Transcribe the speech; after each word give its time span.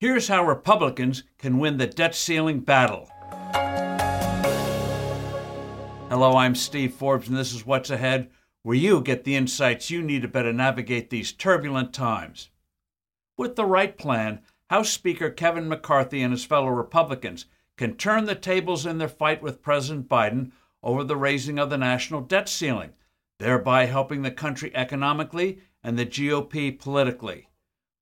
Here's 0.00 0.28
how 0.28 0.46
Republicans 0.46 1.24
can 1.36 1.58
win 1.58 1.76
the 1.76 1.86
debt 1.86 2.14
ceiling 2.14 2.60
battle. 2.60 3.10
Hello, 6.08 6.38
I'm 6.38 6.54
Steve 6.54 6.94
Forbes, 6.94 7.28
and 7.28 7.36
this 7.36 7.52
is 7.52 7.66
What's 7.66 7.90
Ahead, 7.90 8.30
where 8.62 8.74
you 8.74 9.02
get 9.02 9.24
the 9.24 9.36
insights 9.36 9.90
you 9.90 10.00
need 10.00 10.22
to 10.22 10.28
better 10.28 10.54
navigate 10.54 11.10
these 11.10 11.32
turbulent 11.32 11.92
times. 11.92 12.48
With 13.36 13.56
the 13.56 13.66
right 13.66 13.98
plan, 13.98 14.40
House 14.70 14.88
Speaker 14.88 15.28
Kevin 15.28 15.68
McCarthy 15.68 16.22
and 16.22 16.32
his 16.32 16.46
fellow 16.46 16.68
Republicans 16.68 17.44
can 17.76 17.94
turn 17.94 18.24
the 18.24 18.34
tables 18.34 18.86
in 18.86 18.96
their 18.96 19.06
fight 19.06 19.42
with 19.42 19.60
President 19.60 20.08
Biden 20.08 20.52
over 20.82 21.04
the 21.04 21.18
raising 21.18 21.58
of 21.58 21.68
the 21.68 21.76
national 21.76 22.22
debt 22.22 22.48
ceiling, 22.48 22.94
thereby 23.38 23.84
helping 23.84 24.22
the 24.22 24.30
country 24.30 24.74
economically 24.74 25.58
and 25.84 25.98
the 25.98 26.06
GOP 26.06 26.78
politically. 26.78 27.49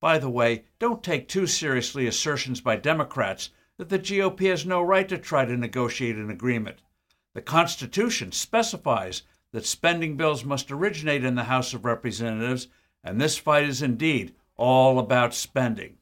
By 0.01 0.19
the 0.19 0.31
way, 0.31 0.65
don't 0.79 1.03
take 1.03 1.29
too 1.29 1.47
seriously 1.47 2.07
assertions 2.07 2.61
by 2.61 2.77
Democrats 2.77 3.51
that 3.79 3.89
the 3.89 3.99
GOP 3.99 4.49
has 4.49 4.65
no 4.65 4.81
right 4.81 5.09
to 5.09 5.19
try 5.19 5.45
to 5.45 5.57
negotiate 5.57 6.17
an 6.17 6.31
agreement. 6.31 6.83
The 7.35 7.43
Constitution 7.43 8.33
specifies 8.33 9.23
that 9.53 9.67
spending 9.67 10.17
bills 10.17 10.45
must 10.45 10.71
originate 10.71 11.25
in 11.25 11.35
the 11.35 11.45
House 11.45 11.75
of 11.75 11.85
Representatives, 11.85 12.69
and 13.03 13.21
this 13.21 13.39
fight 13.39 13.65
is 13.65 13.83
indeed 13.83 14.35
all 14.57 14.99
about 14.99 15.35
spending. 15.35 15.99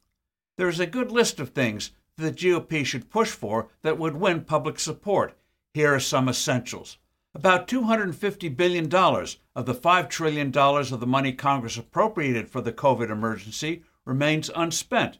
There 0.56 0.68
is 0.68 0.80
a 0.80 0.86
good 0.86 1.10
list 1.10 1.40
of 1.40 1.50
things 1.50 1.92
the 2.16 2.32
GOP 2.32 2.84
should 2.84 3.10
push 3.10 3.30
for 3.30 3.68
that 3.82 3.98
would 3.98 4.16
win 4.16 4.44
public 4.44 4.78
support. 4.78 5.36
Here 5.74 5.94
are 5.94 6.00
some 6.00 6.28
essentials. 6.28 6.98
About 7.36 7.68
$250 7.68 8.56
billion 8.56 8.86
of 8.86 9.66
the 9.66 9.74
$5 9.74 10.08
trillion 10.08 10.56
of 10.56 11.00
the 11.00 11.06
money 11.06 11.34
Congress 11.34 11.76
appropriated 11.76 12.48
for 12.48 12.62
the 12.62 12.72
COVID 12.72 13.10
emergency 13.10 13.82
remains 14.06 14.50
unspent. 14.56 15.18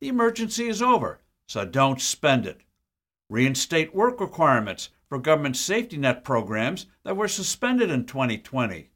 The 0.00 0.08
emergency 0.08 0.66
is 0.66 0.82
over, 0.82 1.20
so 1.46 1.64
don't 1.64 2.00
spend 2.00 2.46
it. 2.46 2.62
Reinstate 3.30 3.94
work 3.94 4.20
requirements 4.20 4.88
for 5.08 5.20
government 5.20 5.56
safety 5.56 5.96
net 5.96 6.24
programs 6.24 6.86
that 7.04 7.16
were 7.16 7.28
suspended 7.28 7.92
in 7.92 8.06
2020. 8.06 8.90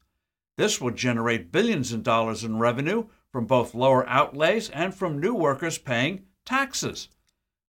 This 0.57 0.81
will 0.81 0.91
generate 0.91 1.53
billions 1.53 1.93
in 1.93 2.03
dollars 2.03 2.43
in 2.43 2.59
revenue 2.59 3.05
from 3.31 3.45
both 3.45 3.75
lower 3.75 4.05
outlays 4.09 4.69
and 4.71 4.93
from 4.93 5.21
new 5.21 5.33
workers 5.33 5.77
paying 5.77 6.23
taxes. 6.45 7.07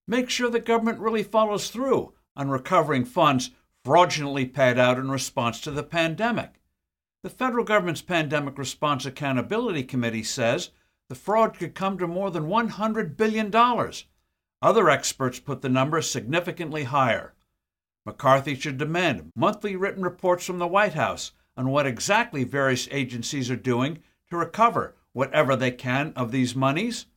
Make 0.09 0.29
sure 0.29 0.49
the 0.49 0.59
government 0.59 0.99
really 0.99 1.23
follows 1.23 1.69
through 1.69 2.11
on 2.35 2.49
recovering 2.49 3.05
funds 3.05 3.51
fraudulently 3.89 4.45
paid 4.45 4.77
out 4.77 4.99
in 4.99 5.09
response 5.09 5.59
to 5.59 5.71
the 5.71 5.81
pandemic. 5.81 6.61
The 7.23 7.29
federal 7.31 7.65
government's 7.65 8.03
Pandemic 8.03 8.55
Response 8.55 9.03
Accountability 9.03 9.81
Committee 9.81 10.21
says 10.21 10.69
the 11.07 11.15
fraud 11.15 11.57
could 11.57 11.73
come 11.73 11.97
to 11.97 12.05
more 12.05 12.29
than 12.29 12.43
$100 12.43 13.17
billion. 13.17 13.51
Other 14.61 14.91
experts 14.91 15.39
put 15.39 15.63
the 15.63 15.69
number 15.69 16.03
significantly 16.03 16.83
higher. 16.83 17.33
McCarthy 18.05 18.53
should 18.53 18.77
demand 18.77 19.31
monthly 19.35 19.75
written 19.75 20.03
reports 20.03 20.45
from 20.45 20.59
the 20.59 20.67
White 20.67 20.93
House 20.93 21.31
on 21.57 21.71
what 21.71 21.87
exactly 21.87 22.43
various 22.43 22.87
agencies 22.91 23.49
are 23.49 23.55
doing 23.55 24.03
to 24.29 24.37
recover 24.37 24.93
whatever 25.13 25.55
they 25.55 25.71
can 25.71 26.13
of 26.15 26.31
these 26.31 26.55
monies. 26.55 27.07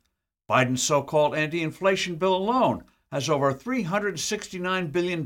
Biden's 0.48 0.83
so 0.83 1.03
called 1.03 1.34
anti 1.34 1.62
inflation 1.62 2.17
bill 2.17 2.34
alone 2.34 2.84
has 3.11 3.28
over 3.28 3.53
$369 3.53 4.91
billion 4.91 5.23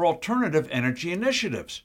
for 0.00 0.06
alternative 0.06 0.66
energy 0.70 1.12
initiatives. 1.12 1.82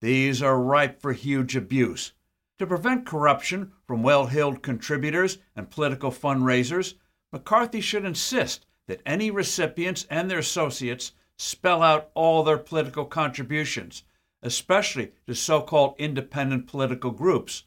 These 0.00 0.40
are 0.40 0.58
ripe 0.58 1.02
for 1.02 1.12
huge 1.12 1.54
abuse. 1.54 2.14
To 2.58 2.66
prevent 2.66 3.04
corruption 3.04 3.72
from 3.86 4.02
well 4.02 4.28
heeled 4.28 4.62
contributors 4.62 5.36
and 5.54 5.70
political 5.70 6.10
fundraisers, 6.10 6.94
McCarthy 7.30 7.82
should 7.82 8.06
insist 8.06 8.64
that 8.86 9.02
any 9.04 9.30
recipients 9.30 10.06
and 10.08 10.30
their 10.30 10.38
associates 10.38 11.12
spell 11.36 11.82
out 11.82 12.08
all 12.14 12.42
their 12.42 12.56
political 12.56 13.04
contributions, 13.04 14.02
especially 14.42 15.12
to 15.26 15.34
so 15.34 15.60
called 15.60 15.94
independent 15.98 16.68
political 16.68 17.10
groups. 17.10 17.64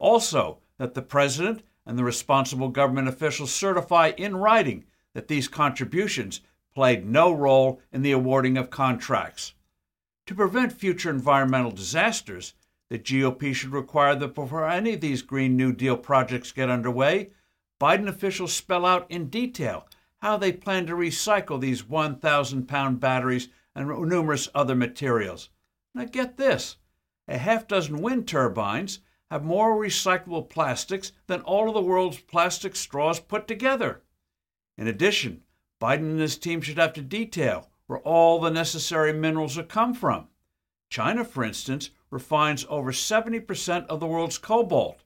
Also, 0.00 0.58
that 0.78 0.94
the 0.94 1.02
President 1.02 1.62
and 1.86 1.96
the 1.96 2.02
responsible 2.02 2.70
government 2.70 3.06
officials 3.06 3.54
certify 3.54 4.10
in 4.16 4.34
writing 4.34 4.82
that 5.12 5.28
these 5.28 5.46
contributions 5.46 6.40
played 6.74 7.06
no 7.06 7.32
role 7.32 7.80
in 7.92 8.02
the 8.02 8.12
awarding 8.12 8.56
of 8.56 8.70
contracts. 8.70 9.54
To 10.26 10.34
prevent 10.34 10.72
future 10.72 11.10
environmental 11.10 11.70
disasters, 11.70 12.54
the 12.88 12.98
GOP 12.98 13.54
should 13.54 13.72
require 13.72 14.14
that 14.16 14.34
before 14.34 14.68
any 14.68 14.94
of 14.94 15.00
these 15.00 15.22
Green 15.22 15.56
New 15.56 15.72
Deal 15.72 15.96
projects 15.96 16.52
get 16.52 16.70
underway, 16.70 17.30
Biden 17.80 18.08
officials 18.08 18.52
spell 18.52 18.86
out 18.86 19.10
in 19.10 19.28
detail 19.28 19.86
how 20.18 20.36
they 20.36 20.52
plan 20.52 20.86
to 20.86 20.94
recycle 20.94 21.60
these 21.60 21.88
1,000 21.88 22.66
pound 22.66 23.00
batteries 23.00 23.48
and 23.74 23.88
numerous 23.88 24.48
other 24.54 24.74
materials. 24.74 25.50
Now, 25.94 26.04
get 26.04 26.36
this 26.36 26.76
a 27.26 27.38
half 27.38 27.66
dozen 27.66 28.02
wind 28.02 28.28
turbines 28.28 29.00
have 29.30 29.44
more 29.44 29.76
recyclable 29.76 30.48
plastics 30.48 31.12
than 31.26 31.40
all 31.42 31.68
of 31.68 31.74
the 31.74 31.82
world's 31.82 32.20
plastic 32.20 32.76
straws 32.76 33.18
put 33.18 33.48
together. 33.48 34.02
In 34.76 34.86
addition, 34.86 35.42
Biden 35.84 36.12
and 36.12 36.20
his 36.20 36.38
team 36.38 36.62
should 36.62 36.78
have 36.78 36.94
to 36.94 37.02
detail 37.02 37.68
where 37.88 37.98
all 37.98 38.40
the 38.40 38.48
necessary 38.48 39.12
minerals 39.12 39.56
have 39.56 39.68
come 39.68 39.92
from. 39.92 40.28
China, 40.88 41.26
for 41.26 41.44
instance, 41.44 41.90
refines 42.10 42.64
over 42.70 42.90
70% 42.90 43.86
of 43.88 44.00
the 44.00 44.06
world's 44.06 44.38
cobalt. 44.38 45.02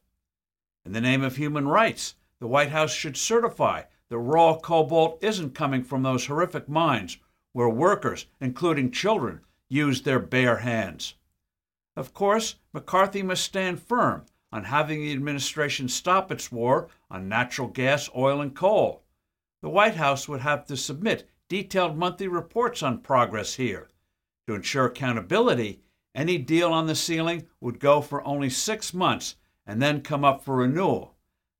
In 0.85 0.93
the 0.93 1.01
name 1.01 1.25
of 1.25 1.35
human 1.35 1.67
rights, 1.67 2.15
the 2.39 2.47
White 2.47 2.69
House 2.69 2.93
should 2.93 3.17
certify 3.17 3.83
that 4.09 4.19
raw 4.19 4.57
cobalt 4.57 5.19
isn't 5.21 5.53
coming 5.53 5.83
from 5.83 6.05
those 6.05 6.27
horrific 6.27 6.69
mines 6.69 7.19
where 7.53 7.69
workers, 7.69 8.27
including 8.41 8.93
children, 8.93 9.41
use 9.69 10.03
their 10.03 10.21
bare 10.21 10.59
hands. 10.59 11.15
Of 11.97 12.15
course, 12.15 12.55
McCarthy 12.73 13.25
must 13.25 13.43
stand 13.43 13.83
firm 13.83 14.27
on 14.53 14.63
having 14.63 15.01
the 15.01 15.13
administration 15.13 15.89
stop 15.89 16.31
its 16.31 16.53
war 16.53 16.87
on 17.11 17.29
natural 17.29 17.67
gas, 17.67 18.09
oil, 18.17 18.41
and 18.41 18.55
coal. 18.55 19.03
The 19.63 19.69
White 19.69 19.97
House 19.97 20.29
would 20.29 20.41
have 20.41 20.67
to 20.67 20.77
submit 20.77 21.29
detailed 21.49 21.97
monthly 21.97 22.29
reports 22.29 22.83
on 22.83 23.01
progress 23.01 23.55
here. 23.55 23.89
To 24.47 24.55
ensure 24.55 24.87
accountability, 24.87 25.83
any 26.15 26.39
deal 26.39 26.73
on 26.73 26.87
the 26.87 26.95
ceiling 26.95 27.47
would 27.61 27.81
go 27.81 28.01
for 28.01 28.27
only 28.27 28.51
six 28.51 28.95
months 28.95 29.37
and 29.67 29.83
then 29.83 30.01
come 30.01 30.25
up 30.25 30.45
for 30.45 30.57
renewal. 30.57 31.17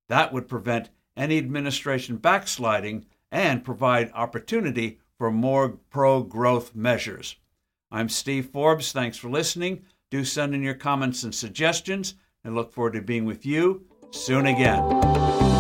That 0.09 0.33
would 0.33 0.49
prevent 0.49 0.91
any 1.17 1.39
administration 1.39 2.17
backsliding 2.17 3.07
and 3.31 3.65
provide 3.65 4.11
opportunity 4.15 5.01
for 5.17 5.31
more 5.31 5.71
pro 5.91 6.23
growth 6.23 6.75
measures. 6.75 7.37
I'm 7.91 8.09
Steve 8.09 8.47
Forbes. 8.47 8.93
Thanks 8.93 9.17
for 9.17 9.29
listening. 9.29 9.85
Do 10.11 10.25
send 10.25 10.55
in 10.55 10.63
your 10.63 10.75
comments 10.75 11.25
and 11.25 11.35
suggestions 11.35 12.15
and 12.45 12.55
look 12.55 12.73
forward 12.73 12.95
to 12.95 13.03
being 13.03 13.25
with 13.25 13.45
you 13.45 13.87
soon 14.11 14.47
again. 14.47 15.58